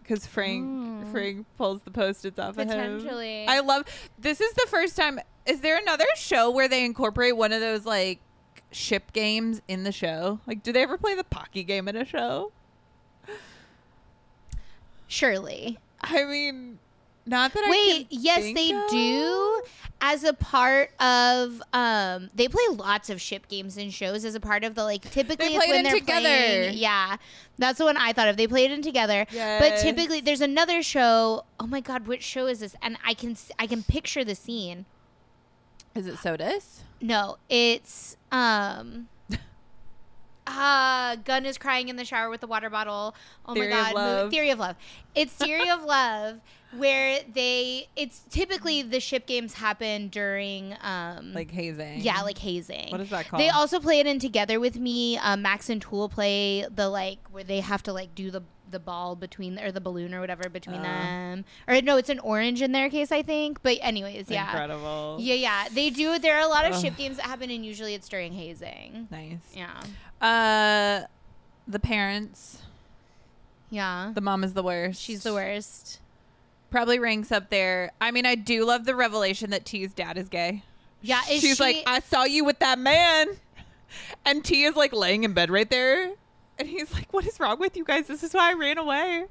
[0.03, 1.11] because Frank Mm.
[1.11, 2.67] Frank pulls the post-its off of him.
[2.67, 3.45] Potentially.
[3.47, 3.85] I love.
[4.19, 5.19] This is the first time.
[5.45, 8.19] Is there another show where they incorporate one of those like
[8.71, 10.39] ship games in the show?
[10.45, 12.51] Like, do they ever play the Pocky game in a show?
[15.09, 15.77] Surely.
[16.01, 16.79] I mean,
[17.25, 18.89] not that I Wait, can yes, they of.
[18.89, 19.61] do.
[20.01, 24.39] As a part of, um, they play lots of ship games and shows as a
[24.39, 25.01] part of the like.
[25.11, 26.21] Typically, They it's when in they're together.
[26.21, 27.17] playing- Yeah,
[27.57, 28.37] that's the one I thought of.
[28.37, 29.25] They played it together.
[29.33, 31.43] But typically, there's another show.
[31.59, 32.75] Oh my god, which show is this?
[32.81, 34.85] And I can I can picture the scene.
[35.95, 36.83] Is it SOTUS?
[37.01, 39.09] No, it's um.
[40.49, 43.15] Uh, Gun is crying in the shower with the water bottle.
[43.45, 44.75] Oh Theory my of god, mo- Theory of Love.
[45.15, 46.39] It's Theory of Love,
[46.75, 47.87] where they.
[47.95, 51.33] It's typically the ship games happen during um.
[51.33, 52.01] Like hazing?
[52.01, 52.89] yeah, like hazing.
[52.91, 53.41] What is that called?
[53.41, 55.17] They also play it in Together with Me.
[55.17, 58.79] Um, Max and Tul play the like where they have to like do the the
[58.79, 60.83] ball between or the balloon or whatever between Uh.
[60.83, 61.45] them.
[61.67, 63.61] Or no, it's an orange in their case, I think.
[63.63, 64.49] But anyways, yeah.
[64.51, 65.17] Incredible.
[65.19, 66.19] Yeah, yeah, they do.
[66.19, 66.81] There are a lot of Ugh.
[66.81, 69.07] ship games that happen, and usually it's during hazing.
[69.11, 69.39] Nice.
[69.55, 69.81] Yeah,
[70.21, 71.07] Uh,
[71.67, 72.59] the parents.
[73.69, 74.11] yeah.
[74.13, 75.01] The mom is the worst.
[75.01, 75.99] She's the worst.
[76.71, 77.91] Probably ranks up there.
[77.99, 80.63] I mean, I do love the revelation that T's dad is gay.
[81.01, 83.27] Yeah, is She's she- like, I saw you with that man.
[84.23, 86.11] And T is like laying in bed right there.
[86.59, 88.07] And he's like, What is wrong with you guys?
[88.07, 89.25] This is why I ran away.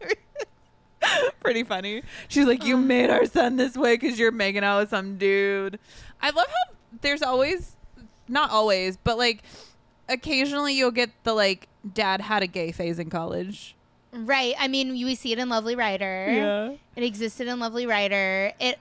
[1.40, 2.02] Pretty funny.
[2.28, 2.86] She's like, You mm.
[2.86, 5.78] made our son this way because you're making out with some dude.
[6.22, 7.76] I love how there's always,
[8.28, 9.42] not always, but like
[10.08, 13.76] occasionally you'll get the like, dad had a gay phase in college.
[14.12, 14.54] Right.
[14.58, 16.76] I mean, we see it in Lovely Writer.
[16.96, 18.52] It existed in Lovely Writer.
[18.58, 18.78] It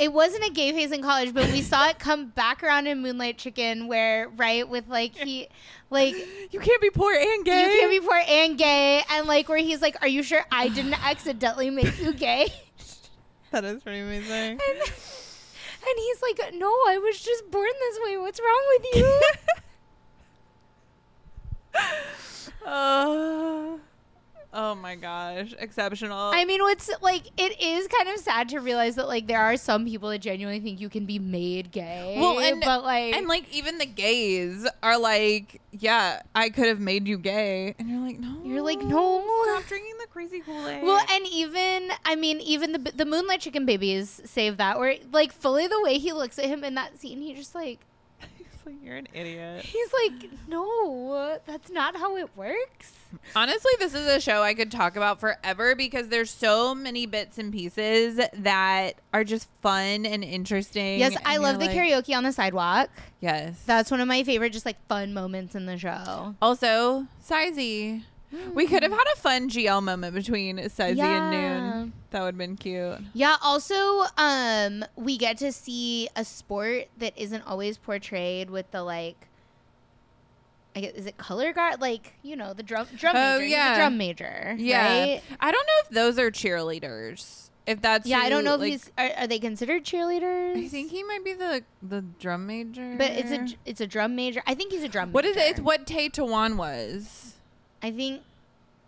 [0.00, 3.02] it wasn't a gay phase in college, but we saw it come back around in
[3.02, 5.48] Moonlight Chicken, where right with like he,
[5.90, 6.14] like
[6.52, 7.62] You can't be poor and gay.
[7.62, 10.68] you can't be poor and gay, and like where he's like, "Are you sure I
[10.68, 12.52] didn't accidentally make you gay?"
[13.50, 14.32] That is pretty amazing.
[14.32, 18.16] And, and he's like, "No, I was just born this way.
[18.16, 19.20] What's wrong with you?"
[22.66, 23.80] oh,
[24.52, 26.30] oh my gosh, exceptional.
[26.34, 29.56] I mean, what's like it is kind of sad to realize that like there are
[29.56, 32.16] some people that genuinely think you can be made gay.
[32.18, 36.80] Well, and- but like and like even the gays are like, yeah, I could have
[36.80, 39.44] made you gay, and you're like, no, You're like, no.
[39.44, 40.82] stop drinking the crazy Kool Aid.
[40.82, 44.78] Well, and even I mean, even the the Moonlight Chicken babies save that.
[44.78, 47.80] Where like fully the way he looks at him in that scene, he just like
[48.70, 49.64] like, you're an idiot.
[49.64, 52.92] he's like, no, that's not how it works.
[53.34, 57.38] Honestly, this is a show I could talk about forever because there's so many bits
[57.38, 61.00] and pieces that are just fun and interesting.
[61.00, 62.90] Yes, and I love the like, karaoke on the sidewalk.
[63.20, 66.34] Yes, That's one of my favorite, just like fun moments in the show.
[66.40, 68.02] Also, Sizey.
[68.54, 71.92] We could have had a fun GL moment between Sizey and Noon.
[72.10, 72.98] That would have been cute.
[73.12, 73.36] Yeah.
[73.42, 79.26] Also, um, we get to see a sport that isn't always portrayed with the like.
[80.76, 81.80] I guess, is it color guard?
[81.80, 83.42] Like you know the drum drum Oh, major.
[83.44, 83.72] He's yeah.
[83.74, 84.54] a drum major.
[84.58, 85.00] Yeah.
[85.00, 85.22] right?
[85.40, 87.50] I don't know if those are cheerleaders.
[87.66, 88.90] If that's Yeah, I don't know if like, he's.
[88.96, 90.56] Are, are they considered cheerleaders?
[90.64, 92.94] I think he might be the the drum major.
[92.96, 94.42] But it's a it's a drum major.
[94.46, 95.10] I think he's a drum.
[95.12, 95.46] what is major.
[95.46, 95.50] it?
[95.50, 97.34] It's what Tay Tawan was.
[97.82, 98.22] I think.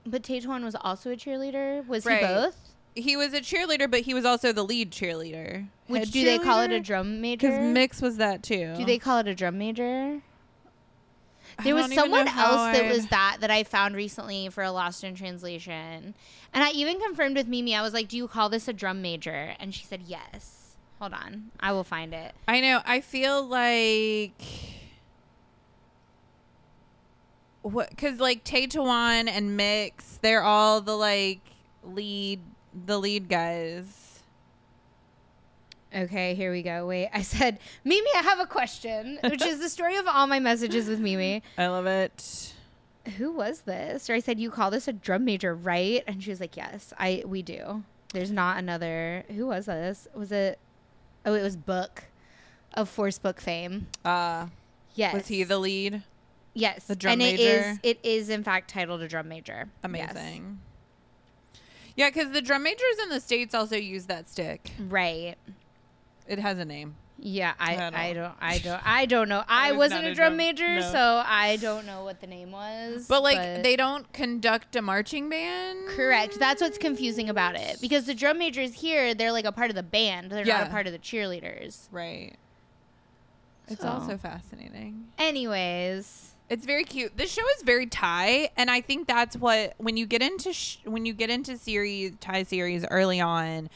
[0.04, 1.86] But Tay Tawan was also a cheerleader.
[1.86, 2.18] Was Right.
[2.20, 2.56] he both?
[2.94, 5.68] He was a cheerleader, but he was also the lead cheerleader.
[5.86, 7.48] Which do they call it a drum major?
[7.48, 8.74] Because Mix was that too.
[8.76, 10.20] Do they call it a drum major?
[11.58, 13.62] I There was don't even someone know how else that I'd- was that that I
[13.62, 16.14] found recently for a Lost in Translation,
[16.54, 17.74] and I even confirmed with Mimi.
[17.74, 20.76] I was like, "Do you call this a drum major?" And she said yes.
[20.98, 22.34] Hold on, I will find it.
[22.48, 22.80] I know.
[22.86, 24.40] I feel like
[27.62, 31.40] what because like Tay Tawan and Mix, they're all the like
[31.84, 32.40] lead,
[32.86, 34.22] the lead guys.
[35.94, 36.86] Okay, here we go.
[36.86, 40.38] Wait, I said, Mimi, I have a question, which is the story of all my
[40.40, 41.42] messages with Mimi.
[41.58, 42.54] I love it.
[43.18, 44.08] Who was this?
[44.08, 46.02] Or I said, you call this a drum major, right?
[46.06, 47.82] And she was like, yes, I we do.
[48.14, 49.24] There's not another.
[49.36, 50.08] Who was this?
[50.14, 50.58] Was it?
[51.26, 52.04] Oh, it was Book
[52.74, 53.88] of Force Book fame.
[54.04, 54.46] Uh,
[54.94, 55.14] Yes.
[55.14, 56.02] was he the lead?
[56.54, 57.42] Yes, The drum and major.
[57.42, 59.68] is it is in fact titled a drum major.
[59.68, 59.84] Yes.
[59.84, 60.60] Amazing.
[61.96, 64.70] Yeah, because the drum majors in the states also use that stick.
[64.78, 65.36] Right.
[66.26, 66.96] It has a name.
[67.24, 69.44] Yeah, I, I don't- I don't I don't know.
[69.46, 70.92] I, was wasn't a drum drum- major, no.
[70.92, 73.06] so I don't know what the name was.
[73.06, 75.88] But like they don't conduct a marching band.
[75.88, 76.38] Correct.
[76.40, 77.78] That's what's confusing about it.
[77.80, 80.32] Because the drum majors here, they're like a part of the band.
[80.32, 81.86] They're not a part of the cheerleaders.
[81.92, 82.32] Right.
[83.68, 83.88] It's So.
[83.88, 85.06] also fascinating.
[85.18, 87.16] Anyways, It's very cute.
[87.16, 90.80] This show is very Thai, and I think that's what when you get into sh-
[90.84, 93.70] when you get into series Thai series early on,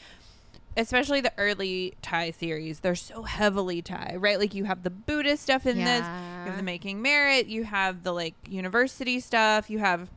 [0.77, 4.37] especially the early Thai series, they're so heavily Thai, right?
[4.37, 6.05] Like you have the Buddhist stuff in this,
[6.45, 10.07] you have the Making Merit, you have the like university stuff, you have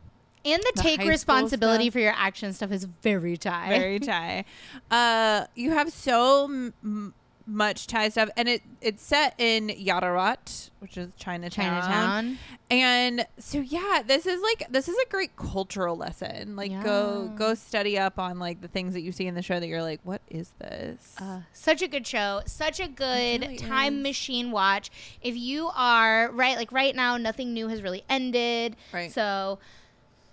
[0.45, 3.69] and the, The take responsibility for your action stuff is very Thai.
[3.71, 4.45] very Thai.
[4.91, 7.15] Uh, you have so m-
[7.51, 11.83] much Thai stuff, and it it's set in Yaowarat, which is Chinatown.
[11.83, 12.39] Chinatown.
[12.71, 16.57] And so yeah, this is like this is a great cultural lesson.
[16.57, 17.37] Like go Yeah.
[17.37, 19.83] go study up on like the things that you see in the show that you're
[19.83, 21.17] like, what is this?
[21.19, 22.43] Uh, such a good show.
[22.47, 24.03] Such a good really time is.
[24.03, 24.91] machine watch.
[25.21, 28.77] If you are right, like right now, nothing new has really ended.
[28.93, 29.11] Right.
[29.13, 29.59] So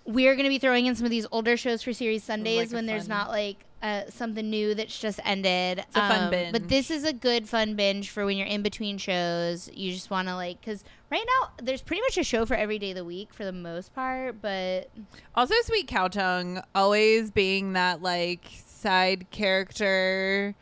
[0.04, 2.72] we're going to be throwing in some of these older shows for series Sundays like
[2.72, 5.78] when there's not like uh, something new that's just ended.
[5.78, 8.62] It's a fun Um, But this is a good fun binge for when you're in
[8.62, 9.70] between shows.
[9.72, 12.78] You just want to like because right now there's pretty much a show for every
[12.78, 14.40] day of the week for the most part.
[14.42, 14.90] But
[15.34, 20.54] also, Sweet Khaotung always being that like side character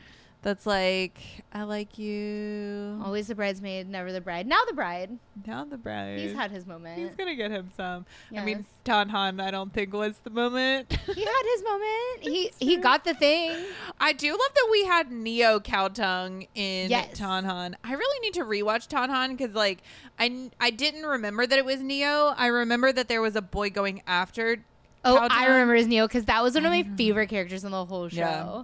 [0.47, 1.18] that's like,
[1.53, 3.01] I like you.
[3.05, 4.47] always the bridesmaid, never the bride.
[4.47, 5.18] Now the bride.
[5.44, 6.20] Now the bride.
[6.20, 7.01] He's had his moment.
[7.01, 8.07] He's gonna get him some.
[8.30, 8.66] I mean, Yes.
[8.84, 10.92] Tan Han, I don't think was the moment.
[11.07, 12.20] he had his moment.
[12.20, 13.57] He he got the thing.
[13.99, 17.18] I do love that we had Neo Khaotung in Yes.
[17.18, 17.74] Tanhan.
[17.82, 19.82] I really need to rewatch Tan Han because, like,
[20.16, 22.32] I I didn't remember that it was Neo.
[22.36, 24.59] I remember that there was a boy going after.
[25.05, 27.72] Oh, Cow I remember his Neo because that was one of my favorite characters in
[27.72, 28.18] the whole show.
[28.18, 28.62] Yeah.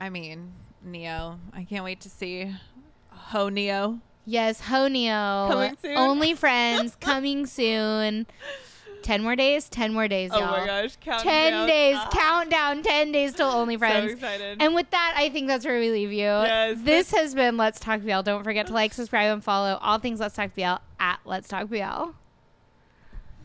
[0.00, 1.38] I mean, Neo.
[1.52, 2.54] I can't wait to see
[3.10, 4.00] Ho Neo.
[4.26, 5.48] Yes, Ho Neo.
[5.50, 5.96] Coming soon.
[5.96, 8.26] Only friends coming soon.
[9.02, 9.68] Ten more days.
[9.68, 10.50] Ten more days, Oh y'all.
[10.60, 10.96] my gosh!
[10.98, 11.68] Count Ten down.
[11.68, 11.96] days.
[11.98, 12.82] Ah, Countdown.
[12.82, 14.12] Ten days till Only Friends.
[14.12, 14.56] So excited.
[14.62, 16.20] and with that, I think that's where we leave you.
[16.24, 18.22] Yes, This has been Let's Talk BL.
[18.22, 21.68] Don't forget to like, subscribe, and follow all things Let's Talk BL at Let's Talk
[21.68, 22.12] BL.